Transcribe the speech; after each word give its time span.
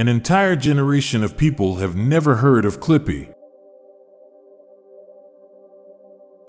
An 0.00 0.08
entire 0.08 0.56
generation 0.56 1.22
of 1.22 1.36
people 1.36 1.74
have 1.76 1.94
never 1.94 2.36
heard 2.36 2.64
of 2.64 2.80
Clippy. 2.80 3.34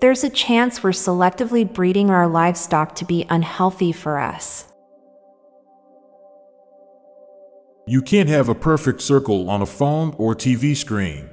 There's 0.00 0.24
a 0.24 0.30
chance 0.30 0.82
we're 0.82 0.92
selectively 0.92 1.70
breeding 1.70 2.08
our 2.08 2.26
livestock 2.26 2.94
to 2.94 3.04
be 3.04 3.26
unhealthy 3.28 3.92
for 3.92 4.18
us. 4.18 4.72
You 7.86 8.00
can't 8.00 8.30
have 8.30 8.48
a 8.48 8.54
perfect 8.54 9.02
circle 9.02 9.50
on 9.50 9.60
a 9.60 9.66
phone 9.66 10.14
or 10.16 10.34
TV 10.34 10.74
screen. 10.74 11.28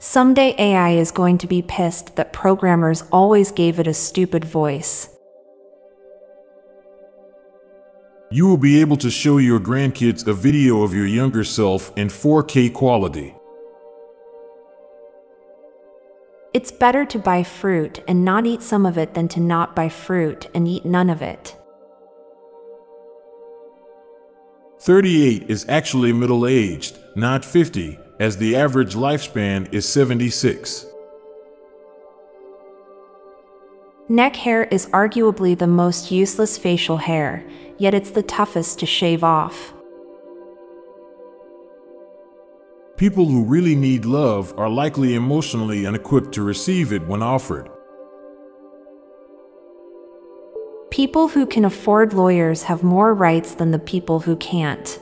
Someday 0.00 0.56
AI 0.58 0.90
is 0.94 1.12
going 1.12 1.38
to 1.38 1.46
be 1.46 1.62
pissed 1.62 2.16
that 2.16 2.32
programmers 2.32 3.04
always 3.12 3.52
gave 3.52 3.78
it 3.78 3.86
a 3.86 3.94
stupid 3.94 4.44
voice. 4.44 5.08
You 8.30 8.46
will 8.46 8.58
be 8.58 8.78
able 8.82 8.98
to 8.98 9.10
show 9.10 9.38
your 9.38 9.58
grandkids 9.58 10.26
a 10.26 10.34
video 10.34 10.82
of 10.82 10.92
your 10.92 11.06
younger 11.06 11.44
self 11.44 11.90
in 11.96 12.08
4K 12.08 12.74
quality. 12.74 13.34
It's 16.52 16.70
better 16.70 17.06
to 17.06 17.18
buy 17.18 17.42
fruit 17.42 18.00
and 18.06 18.26
not 18.26 18.44
eat 18.44 18.60
some 18.60 18.84
of 18.84 18.98
it 18.98 19.14
than 19.14 19.28
to 19.28 19.40
not 19.40 19.74
buy 19.74 19.88
fruit 19.88 20.46
and 20.54 20.68
eat 20.68 20.84
none 20.84 21.08
of 21.08 21.22
it. 21.22 21.56
38 24.80 25.48
is 25.48 25.64
actually 25.66 26.12
middle 26.12 26.46
aged, 26.46 26.98
not 27.16 27.46
50, 27.46 27.98
as 28.20 28.36
the 28.36 28.56
average 28.56 28.94
lifespan 28.94 29.72
is 29.72 29.88
76. 29.88 30.84
Neck 34.10 34.36
hair 34.36 34.64
is 34.64 34.86
arguably 34.86 35.56
the 35.58 35.66
most 35.66 36.10
useless 36.10 36.56
facial 36.56 36.96
hair, 36.96 37.44
yet 37.76 37.92
it's 37.92 38.10
the 38.10 38.22
toughest 38.22 38.78
to 38.78 38.86
shave 38.86 39.22
off. 39.22 39.74
People 42.96 43.26
who 43.26 43.44
really 43.44 43.74
need 43.74 44.06
love 44.06 44.54
are 44.56 44.70
likely 44.70 45.14
emotionally 45.14 45.86
unequipped 45.86 46.32
to 46.32 46.42
receive 46.42 46.90
it 46.90 47.06
when 47.06 47.22
offered. 47.22 47.68
People 50.90 51.28
who 51.28 51.44
can 51.44 51.66
afford 51.66 52.14
lawyers 52.14 52.62
have 52.62 52.82
more 52.82 53.12
rights 53.12 53.54
than 53.54 53.72
the 53.72 53.78
people 53.78 54.20
who 54.20 54.36
can't. 54.36 54.98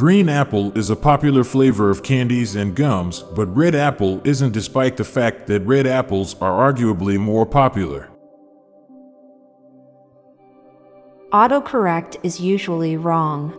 Green 0.00 0.30
apple 0.30 0.72
is 0.78 0.88
a 0.88 0.96
popular 0.96 1.44
flavor 1.44 1.90
of 1.90 2.02
candies 2.02 2.56
and 2.56 2.74
gums, 2.74 3.22
but 3.36 3.54
red 3.54 3.74
apple 3.74 4.22
isn't 4.24 4.52
despite 4.52 4.96
the 4.96 5.04
fact 5.04 5.46
that 5.46 5.60
red 5.66 5.86
apples 5.86 6.34
are 6.40 6.72
arguably 6.72 7.18
more 7.18 7.44
popular. 7.44 8.08
Autocorrect 11.32 12.16
is 12.22 12.40
usually 12.40 12.96
wrong. 12.96 13.52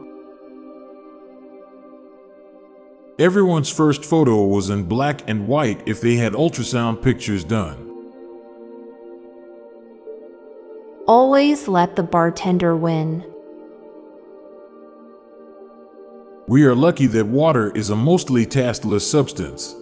Everyone's 3.20 3.70
first 3.70 4.04
photo 4.04 4.44
was 4.44 4.72
in 4.72 4.86
black 4.86 5.22
and 5.30 5.48
white 5.48 5.84
if 5.86 6.02
they 6.02 6.16
had 6.16 6.34
ultrasound 6.34 7.04
pictures 7.04 7.44
done. 7.44 7.88
Always 11.08 11.68
let 11.68 11.96
the 11.96 12.02
bartender 12.02 12.76
win. 12.76 13.31
We 16.52 16.66
are 16.66 16.76
lucky 16.76 17.08
that 17.08 17.28
water 17.28 17.72
is 17.78 17.92
a 17.92 17.96
mostly 17.96 18.46
tasteless 18.46 19.10
substance. 19.10 19.74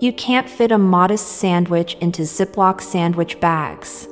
You 0.00 0.10
can't 0.16 0.48
fit 0.48 0.72
a 0.72 0.78
modest 0.78 1.28
sandwich 1.28 1.94
into 2.00 2.22
Ziploc 2.22 2.80
sandwich 2.80 3.40
bags. 3.40 4.08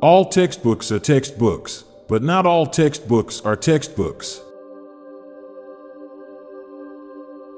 All 0.00 0.26
textbooks 0.26 0.92
are 0.92 1.00
textbooks, 1.00 1.82
but 2.06 2.22
not 2.22 2.46
all 2.46 2.66
textbooks 2.66 3.40
are 3.40 3.56
textbooks. 3.56 4.40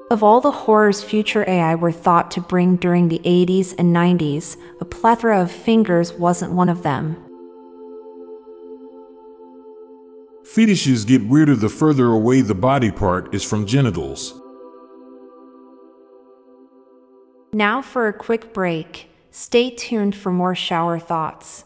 Of 0.09 0.23
all 0.23 0.41
the 0.41 0.49
horrors 0.49 1.03
future 1.03 1.47
AI 1.47 1.75
were 1.75 1.91
thought 1.91 2.31
to 2.31 2.41
bring 2.41 2.77
during 2.77 3.09
the 3.09 3.19
80s 3.19 3.75
and 3.77 3.95
90s, 3.95 4.57
a 4.79 4.85
plethora 4.85 5.39
of 5.39 5.51
fingers 5.51 6.13
wasn't 6.13 6.53
one 6.53 6.69
of 6.69 6.81
them. 6.81 7.24
Fetishes 10.45 11.05
get 11.05 11.25
weirder 11.25 11.55
the 11.55 11.69
further 11.69 12.05
away 12.05 12.41
the 12.41 12.53
body 12.53 12.91
part 12.91 13.33
is 13.33 13.43
from 13.43 13.65
genitals. 13.65 14.39
Now 17.51 17.81
for 17.81 18.07
a 18.07 18.13
quick 18.13 18.53
break. 18.53 19.09
Stay 19.31 19.71
tuned 19.71 20.15
for 20.15 20.31
more 20.31 20.53
shower 20.53 20.99
thoughts. 20.99 21.65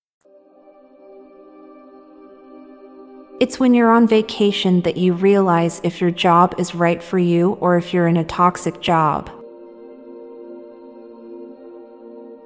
It's 3.41 3.59
when 3.59 3.73
you're 3.73 3.89
on 3.89 4.07
vacation 4.07 4.81
that 4.81 4.97
you 4.97 5.13
realize 5.13 5.81
if 5.83 5.99
your 5.99 6.11
job 6.11 6.53
is 6.59 6.75
right 6.75 7.01
for 7.01 7.17
you 7.17 7.53
or 7.53 7.75
if 7.75 7.91
you're 7.91 8.07
in 8.07 8.17
a 8.17 8.23
toxic 8.23 8.81
job. 8.81 9.31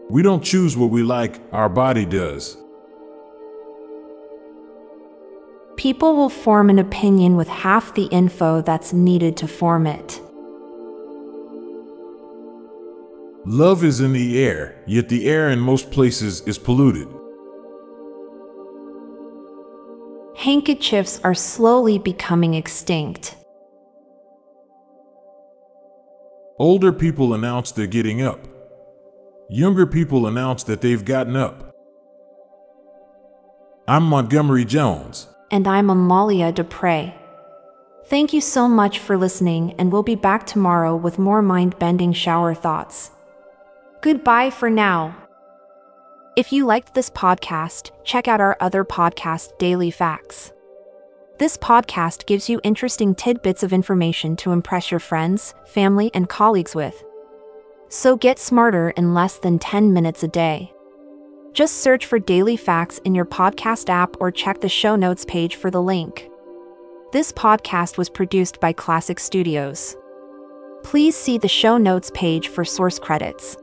We 0.10 0.22
don't 0.22 0.42
choose 0.42 0.78
what 0.78 0.92
we 0.92 1.04
like, 1.04 1.42
our 1.52 1.68
body 1.68 2.06
does. 2.06 2.56
People 5.76 6.16
will 6.16 6.30
form 6.30 6.70
an 6.70 6.80
opinion 6.80 7.36
with 7.36 7.50
half 7.50 7.94
the 7.94 8.06
info 8.06 8.62
that's 8.62 8.94
needed 8.94 9.36
to 9.36 9.50
form 9.50 9.88
it. 9.88 10.22
Love 13.46 13.84
is 13.84 14.00
in 14.00 14.14
the 14.14 14.42
air, 14.42 14.82
yet 14.88 15.10
the 15.10 15.28
air 15.28 15.50
in 15.50 15.60
most 15.60 15.92
places 15.92 16.40
is 16.48 16.58
polluted. 16.58 17.10
Handkerchiefs 20.46 21.20
are 21.24 21.34
slowly 21.34 21.98
becoming 21.98 22.54
extinct. 22.54 23.36
Older 26.60 26.94
people 26.94 27.34
announce 27.34 27.72
they're 27.72 27.88
getting 27.88 28.22
up. 28.22 28.48
Younger 29.50 29.88
people 29.88 30.28
announce 30.28 30.64
that 30.66 30.82
they've 30.82 31.04
gotten 31.04 31.36
up. 31.36 31.74
I'm 33.88 34.04
Montgomery 34.04 34.66
Jones. 34.66 35.28
And 35.50 35.68
I'm 35.68 35.90
Amalia 35.90 36.52
Dupre. 36.52 37.12
Thank 38.06 38.32
you 38.32 38.40
so 38.40 38.68
much 38.68 39.00
for 39.00 39.18
listening, 39.18 39.74
and 39.80 39.92
we'll 39.92 40.04
be 40.04 40.14
back 40.14 40.46
tomorrow 40.46 40.96
with 40.96 41.18
more 41.18 41.42
mind 41.42 41.80
bending 41.80 42.14
shower 42.14 42.54
thoughts. 42.54 43.10
Goodbye 44.02 44.52
for 44.52 44.70
now. 44.70 45.25
If 46.36 46.52
you 46.52 46.66
liked 46.66 46.94
this 46.94 47.10
podcast, 47.10 47.92
check 48.04 48.28
out 48.28 48.42
our 48.42 48.58
other 48.60 48.84
podcast, 48.84 49.58
Daily 49.58 49.90
Facts. 49.90 50.52
This 51.40 51.56
podcast 51.56 52.26
gives 52.26 52.50
you 52.50 52.60
interesting 52.62 53.16
tidbits 53.16 53.64
of 53.64 53.72
information 53.72 54.36
to 54.38 54.52
impress 54.52 54.92
your 54.92 55.00
friends, 55.00 55.54
family, 55.66 56.12
and 56.14 56.28
colleagues 56.28 56.76
with. 56.76 57.06
So 57.88 58.18
get 58.18 58.38
smarter 58.38 58.90
in 58.98 59.14
less 59.14 59.38
than 59.38 59.60
10 59.60 59.94
minutes 59.94 60.24
a 60.24 60.28
day. 60.28 60.74
Just 61.54 61.78
search 61.78 62.06
for 62.06 62.20
Daily 62.20 62.58
Facts 62.58 62.98
in 63.06 63.16
your 63.16 63.26
podcast 63.26 63.88
app 63.88 64.18
or 64.20 64.30
check 64.30 64.60
the 64.60 64.68
show 64.68 64.98
notes 64.98 65.24
page 65.24 65.56
for 65.56 65.72
the 65.72 65.82
link. 65.82 66.30
This 67.14 67.32
podcast 67.32 67.98
was 67.98 68.10
produced 68.10 68.60
by 68.60 68.74
Klassic 68.74 69.22
Studios. 69.22 69.96
Please 70.84 71.16
see 71.16 71.38
the 71.38 71.48
show 71.48 71.78
notes 71.78 72.12
page 72.14 72.50
for 72.50 72.66
source 72.66 73.00
credits. 73.00 73.56